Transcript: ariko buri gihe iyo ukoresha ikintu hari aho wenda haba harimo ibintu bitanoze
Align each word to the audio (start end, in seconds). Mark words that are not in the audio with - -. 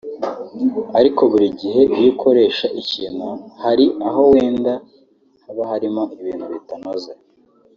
ariko 0.99 1.21
buri 1.31 1.47
gihe 1.61 1.81
iyo 1.97 2.09
ukoresha 2.13 2.67
ikintu 2.81 3.27
hari 3.63 3.85
aho 4.07 4.21
wenda 4.31 4.73
haba 5.43 5.63
harimo 5.71 6.03
ibintu 6.21 6.45
bitanoze 6.53 7.11